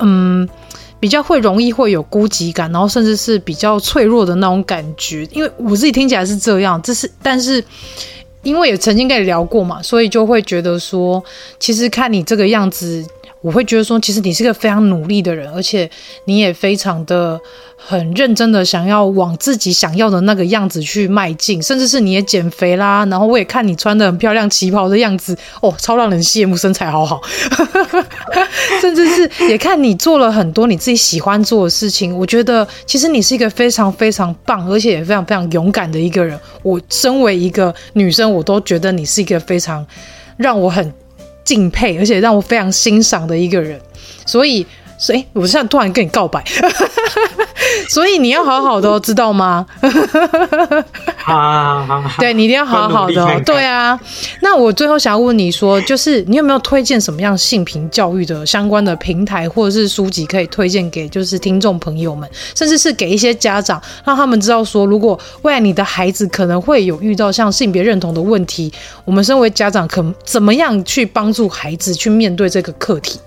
[0.00, 0.48] 嗯，
[0.98, 5.24] 比较会容易会有孤寂感，然后甚至是比较脆弱的那种感觉。
[5.32, 7.62] 因为我自己听起来是这样，这是但是
[8.42, 11.22] 因为也曾经跟你聊过嘛，所以就会觉得说，
[11.58, 13.04] 其实看你这个样子。
[13.42, 15.88] 我会觉得说，其实你是个非常努力的人，而且
[16.24, 17.38] 你也非常的
[17.76, 23.06] 很认真的想要往自己想要的那个样子去迈进，甚至是你也减肥啦。
[23.06, 27.20] 然后我也看你穿的很漂亮 旗袍的样子，哦，超让人羡慕，身材好好。
[28.80, 32.16] 甚至是也看你做了很多你自己喜欢做的事情。
[32.18, 36.36] 我觉得其实你是一个非常非常棒，而且也非常非常勇敢的一个人。
[36.64, 39.86] 我身为一个女生，我都觉得你是一个非常
[40.36, 40.92] 让我很。
[41.46, 43.80] 敬佩，而且让我非常欣赏的一个人，
[44.26, 44.66] 所以，
[44.98, 46.44] 所以，我现在突然跟你告白，
[47.88, 49.64] 所以你要好好的，知道吗？
[51.34, 53.98] 好好好，对，你一定要好好的哦，对啊。
[54.40, 68.72] 那我最后想要问你说，就是你有没有推荐什么样性平教育的相关的平台或者是书籍可以推荐给就是听众朋友们，甚至是给一些家长，让他们知道说，如果未来你的孩子可能会有遇到像性别认同的问题，
[69.04, 73.18] 我们身为家长可怎么样去帮助孩子去面对这个课题？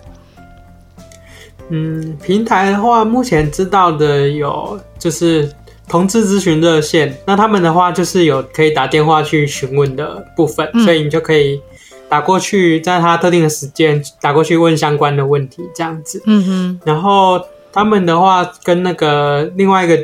[1.72, 5.52] 嗯，平台的话，目前知道的有就是
[5.90, 11.60] 同志咨询热线，那他们的话就是有可以打电话去询问的部分，嗯，所以你就可以
[12.08, 16.22] 打过去，在他特定的时间打过去问相关的问题，这样子。
[16.26, 16.80] 嗯哼。
[16.86, 17.42] 然后
[17.74, 19.98] 他们的话跟那个另外一个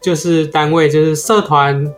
[0.00, 1.92] 就是单位，就是社团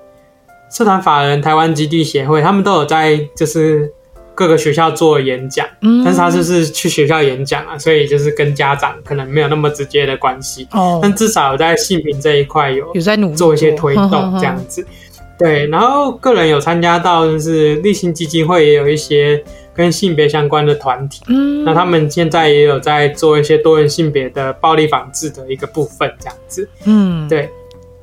[0.70, 3.92] 社团法人台湾基地协会，他们都有在就是。
[4.34, 5.66] 各个学校做演讲，
[6.04, 10.66] 但是他就是去学校演讲啊，所以就是跟家长可能没有那么直接的关系。
[10.72, 14.84] 哦，但至少有在性平这一块有有在努做一些推动这样子。
[15.38, 19.42] 对，然后个人有参加到就是立新基金会也有一些
[19.74, 26.68] 跟性别相关的团体，嗯，那他们现在也有在做一些多元性别的暴力防治的一个部分这样子。
[26.84, 27.48] 嗯，对。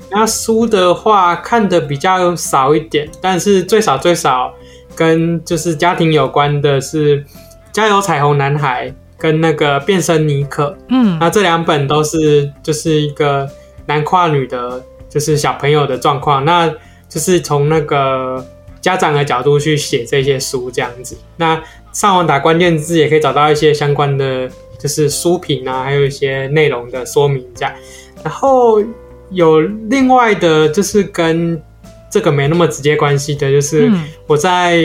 [0.10, 4.54] 那书的话看的比较少一点，但是最少最少。
[4.96, 7.24] 跟就是家庭有关的是
[7.72, 13.50] 《加油彩虹男孩》跟那个《变身尼克》，嗯，那这两本都是就是一个
[13.86, 16.68] 男跨女的，就是小朋友的状况，那
[17.08, 18.46] 就是从那个
[18.82, 21.18] 家长的角度去写这些书这样子。
[21.38, 24.50] 那上网打关键字也可以找到一些相关的，
[24.80, 27.74] 就是书评啊，还有一些内容的说明这样。
[28.24, 28.82] 然后
[29.30, 31.62] 有另外的，就是跟。
[32.12, 33.90] 这个没那么直接关系的，就是
[34.28, 34.78] 我在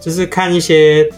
[0.00, 1.08] 就是看一些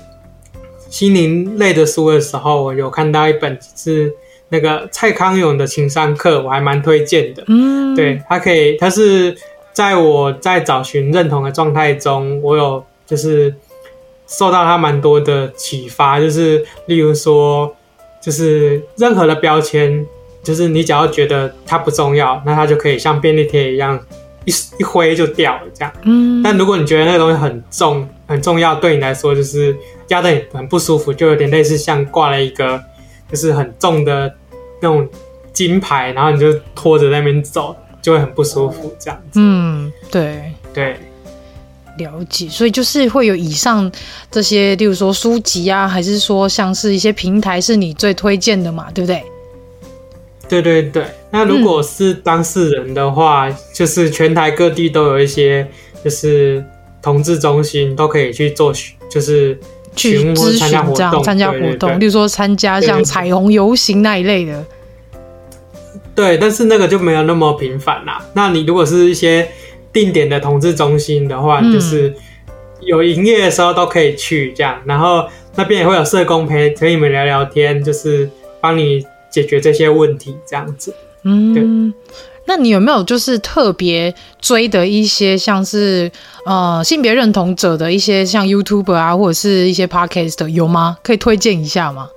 [0.88, 4.12] 心灵类的书的时候，我有看到一本是
[4.48, 7.44] 那个蔡康永的情商课，我还蛮推荐的。
[7.46, 9.36] 嗯，对，他可以，他是
[9.72, 13.54] 在我在找寻认同的状态中，我有就是
[14.26, 17.72] 受到他蛮多的启发，就是例如说，
[18.20, 20.04] 就是任何的标签，
[20.42, 24.00] 就是你只要觉得它不重要，那它就可以像便利贴一样。
[24.44, 25.92] 一一挥就掉了，这样。
[26.02, 26.42] 嗯。
[26.42, 29.76] 但如果你觉得那个东西很重、很重要，对你来说就是
[30.08, 32.82] 压得很不舒服，就有点类似像挂了一个
[33.30, 34.32] 就是很重的
[34.80, 35.08] 那种
[35.52, 39.40] 金牌，然后你就拖着那边走，就会很不舒服，这样子。
[39.40, 40.96] 嗯，对对，
[41.98, 42.48] 了解。
[42.48, 43.90] 所以就是会有以上
[44.30, 48.90] 这些，例如说书籍啊，还是说像是一些平台，是你最推荐的嘛？
[48.92, 49.22] 对不对？
[50.50, 55.64] 对对对，那如果是当事人的话，嗯，就是全台各地都有一些，
[56.04, 56.62] 就是
[57.00, 58.72] 同志中心都可以去做，
[59.08, 59.56] 就是
[59.94, 64.66] 去咨询、参加活动，参加活动，例如说参加像彩虹游行那一类的。
[66.16, 68.20] 对，但是那个就没有那么频繁啦。
[68.34, 69.48] 那你如果是一些
[69.92, 72.12] 定点的同志中心的话，嗯，就是
[72.80, 78.28] 有营业的时候都可以去这样，然后那边也会有社工陪陪你们聊聊天，就是
[78.60, 79.06] 帮你。
[79.30, 80.94] 解决这些问题，这样子。
[81.22, 81.92] 嗯，
[82.46, 86.10] 那你有没有就是特别追的一些，像是
[86.46, 90.96] 呃性别认同者的一些，像 YouTuber 啊，或者是一些 Podcast 有吗？
[91.02, 92.08] 可以推荐一下吗？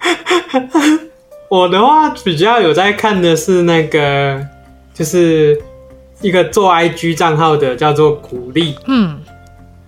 [1.48, 4.40] 我的话比较有在看的是那个，
[4.94, 5.60] 就是
[6.20, 8.76] 一个做 IG 账号的，叫做鼓励。
[8.86, 9.20] 嗯，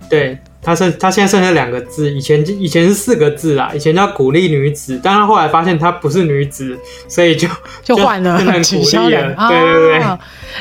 [0.09, 0.37] 对。
[0.67, 6.77] 他剩他现在剩下两个字，以前以前是四个字啦，以前叫鼓励女子，但他后来发现她不是女子，
[7.07, 7.47] 所以就
[7.81, 9.09] 就换了， 取消了。
[9.09, 9.99] 对对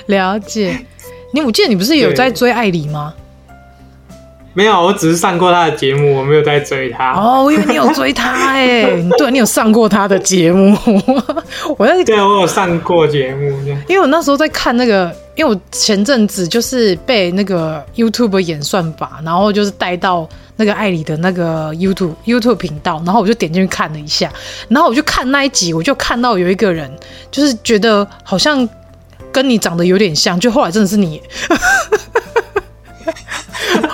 [0.06, 0.78] 对，了解。
[1.32, 3.12] 你我记得你不是有在追艾里吗？
[4.54, 7.12] 没有，我只是上过他的节目，我没有在追他。
[7.14, 8.84] 哦，我以为你有追他哎，
[9.18, 10.78] 对，你有上过他的节目。
[11.76, 13.50] 我在对，我有上过节目。
[13.88, 24.32] 因为我那时候在看那个，因为我前阵子就是被那个 YouTube 演算法，然后就是带到那个艾里的那个 YouTube YouTube 频道，然后我就点进去看了一下，
[24.68, 26.90] 然后我就看那一集，我就看到有一个人，
[27.30, 28.68] 就是觉得好像。
[29.32, 31.20] 跟你长得有点像，就后来真的是你，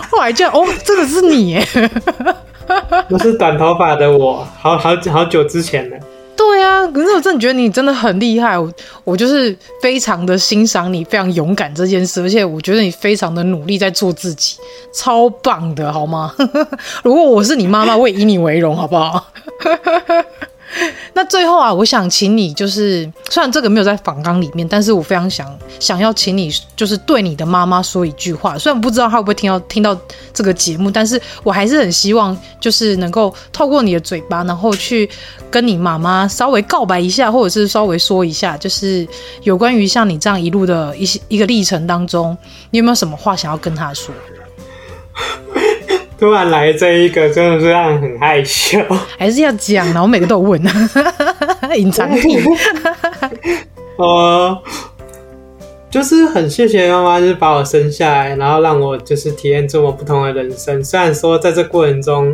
[0.08, 1.68] 后来就哦，真的是你耶，
[3.08, 5.98] 不是短头发的我，好好好久之前的。
[6.36, 8.72] 对啊，可是我真的觉得你真的很厉害，我
[9.04, 14.56] 我就是非常的欣赏你，非常勇敢这件事，而且我觉得你非常的努力在做自己，
[14.92, 16.34] 超棒的，好吗？
[17.02, 19.32] 如果我是你妈妈，我也以你为荣，好不好？
[21.14, 25.46] 那最后啊，我想请你，就是虽然这个没有在访纲里面，但是我非常想
[25.78, 28.56] 想要请你，就是对你的妈妈说一句话。
[28.56, 29.96] 虽然不知道她会不会听到听到
[30.32, 35.08] 这个节目，但是我还是很希望，就是能够透过你的嘴巴，然后去
[35.50, 39.06] 跟你妈妈稍微告白一下，或者是稍微说一下，就是
[39.42, 42.36] 有关于像你这样一路的一些一个历程当中，
[42.70, 44.14] 你有没有什么话想要跟她说？
[46.22, 48.78] 突然来这一个，真的是让人很害羞。
[49.18, 50.62] 还是要讲呢，我每个都有问，
[51.76, 52.38] 隐藏癖。
[53.98, 54.56] 呃，
[55.90, 60.84] 就是很谢谢妈妈，就是把我生下来，然后让我就是体验这么不同的人生。
[60.84, 62.32] 虽然说在这过程中，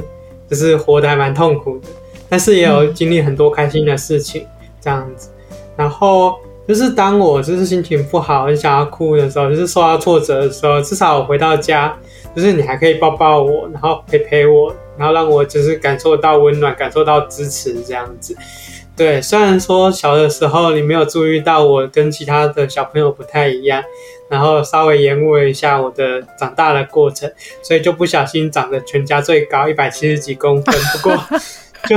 [0.51, 1.89] 就是活得还蛮痛苦的，
[2.29, 4.47] 但是也有经历很多开心的事情，
[4.83, 5.31] 这样子。
[5.79, 6.35] 然后
[6.69, 11.97] 就是当我就是心情不好，很想要哭的时候，就是受到挫折的时候，至少我回到家。
[12.35, 18.37] 就是你还可以抱抱我，然后陪陪我，然后让我就是感受到温暖，感受到支持这样子。
[18.97, 23.83] 对，虽然说小的时候你没有注意到我跟其他的小朋友不太一样，
[24.29, 27.31] 然后稍微延误了一下我的长大的过程，
[27.63, 30.75] 所以就不小心长得全家最高一百七十几公分。
[30.93, 31.17] 不过
[31.89, 31.97] 就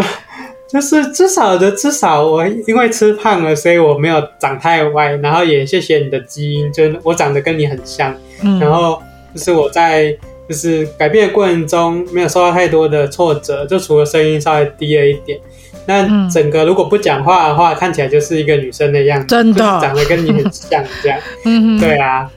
[0.67, 5.13] 就是至少的至少我因为吃胖了，所以我没有长太歪。
[5.13, 9.01] 然后也谢谢你的基因，就我长得跟你很像，嗯、然后。
[9.34, 10.15] 就是我在
[10.49, 15.39] 就是改变的过程中没有受到太多的挫折，就除了声音稍微低了一点，
[15.86, 21.17] 那整个如果不讲话的话，看起来就是一个女生的样子，真的长得跟你很像这样。
[21.45, 22.29] 嗯， 对啊，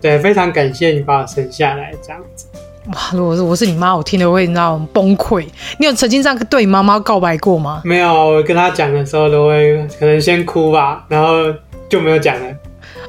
[0.00, 2.46] 对，非常感谢你把我生下来这样子。
[2.88, 5.46] 哇，如果是我是你妈，我听了会那种崩溃。
[5.78, 7.82] 你有曾经这样对你妈妈告白过吗？
[7.84, 11.52] 没有，我跟她讲的时候都会可能先哭吧，然后
[11.88, 12.46] 就没有讲了。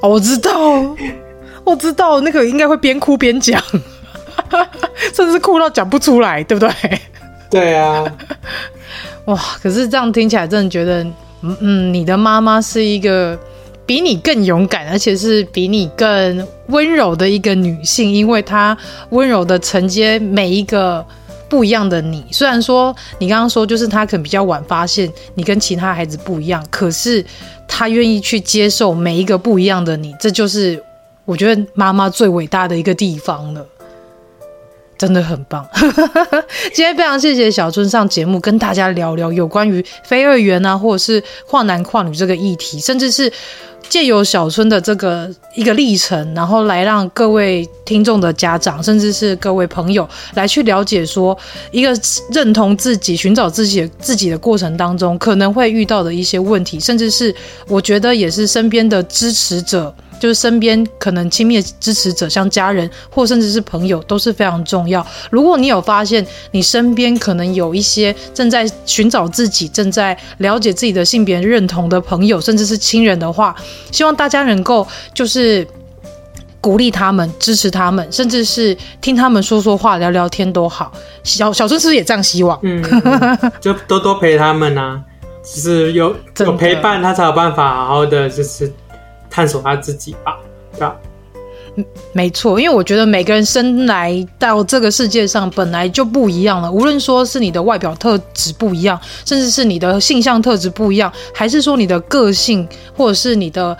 [0.01, 0.51] 哦，我知道。
[1.63, 3.61] 我知道那个应该会边哭边讲，
[5.13, 6.99] 甚至哭到讲不出来，对不对？
[7.49, 8.03] 对啊，
[9.25, 9.39] 哇！
[9.61, 11.03] 可是这样听起来，真的觉得，
[11.41, 13.37] 嗯嗯，你的妈妈是一个
[13.85, 18.75] 比你更勇敢，而且是比你更温柔的一个女性，因为她
[19.11, 21.05] 温柔的承接每一个
[21.47, 22.25] 不一样的你。
[22.31, 27.23] 虽然说你刚刚说，就是她可能比较晚发现你跟其他孩子不一样，可是
[27.67, 30.83] 她愿意去接受每一个不一样的你，这就是。
[31.25, 33.65] 我觉得妈妈最伟大的一个地方了，
[34.97, 35.65] 真的很棒。
[36.73, 43.31] 今天非常谢谢小春上节目，跟大家聊聊有关于非二元啊，或者是跨男跨女这个议题，甚至是
[43.87, 51.37] 借由小春的这个一个历程，然后来让各位听众的家长，甚至是各位朋友来去了解说，
[51.71, 51.97] 一个
[52.31, 57.33] 认同自己、寻找自己自己的过程当中，可能会遇到的一些问题，甚至是
[57.69, 59.95] 我觉得也是身边的支持者。
[60.19, 65.05] 就是身边可能亲密的支持者，像家人或甚至是朋友，都是非常重要。
[65.29, 73.55] 如果你有发现你身边可能有一些正在寻找自己、正在了解自己的性别认同的朋友，甚至是亲人的话，
[73.91, 75.67] 希望大家能够就是
[76.61, 80.91] 鼓励他们、支持他们，甚至是听他们说说话、聊聊天都好。
[81.23, 82.57] 小小春是不是也这样希望？
[82.63, 82.83] 嗯，
[83.59, 85.01] 就多多陪他们啊，
[85.43, 88.71] 就是有有陪伴，他才有办法好好的就是。
[89.33, 90.37] 探索他自己吧，
[90.73, 90.95] 对吧？
[92.11, 96.71] 没错，因为我觉得每个人生来到这个世界上本来就不一样了。
[96.71, 103.75] 无论说是你的外表特质不一样，甚至是你的性向特质不一样，还是说你的个性，或者是你的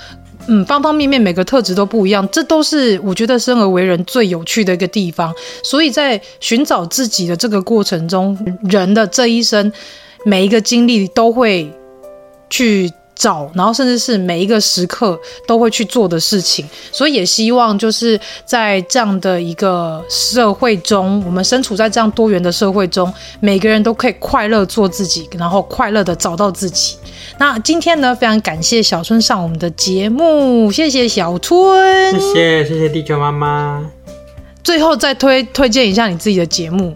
[0.48, 5.32] 嗯方方面面每个特质都不一样，这都是我觉得生而为人最有趣的一个地方。
[5.62, 9.72] 所以在寻找自己的这个过程中，人的这一生
[10.26, 11.72] 每一个经历都会
[12.50, 12.92] 去。
[13.16, 26.96] 找，然后甚至是每一个时刻都会去做的事情，所以也希望就是在这样的一个社会中，我们身处在这样多元的社会中，每个人都可以快乐做自己，然后快乐的找到自己。
[27.38, 33.86] 那今天呢，非常感谢小春上我们的节目，谢谢小春，谢谢谢谢地球妈妈。
[34.64, 36.96] 最后再推推荐一下你自己的节目，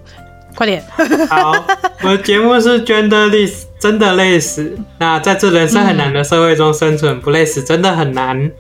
[0.55, 0.84] 快点。
[1.30, 1.51] 好，
[2.01, 4.78] 我的节目是 Genderless，真的累死。
[5.00, 8.52] 那在这人生很难的社会中生存，不累死真的很难。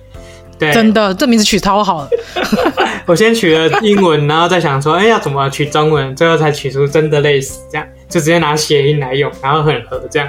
[0.59, 2.09] 对，真的，这名字取超好了。
[3.05, 10.27] 我先取了英文，然后再想说，哎、欸，要怎么取中文，最后才取出真的累死，这样就直接拿谐音来用，然后很合这样。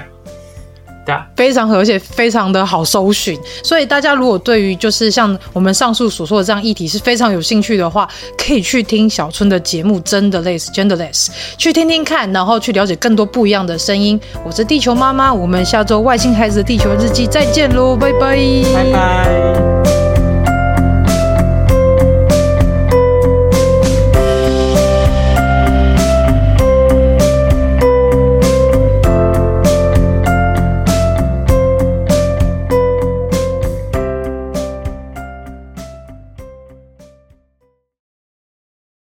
[1.36, 14.18] 非常和，而且非常的好搜寻，所以大家如果对于就是像我们上述所说的这样议题是非常有兴趣的话，可以去听小春的节目，真的 less genderless，去听听看，然后去了解更多不一样的声音。
[14.44, 18.36] 我是地球妈妈，我们下周外星孩子的地球日记再见喽，拜拜，
[18.74, 20.07] 拜拜。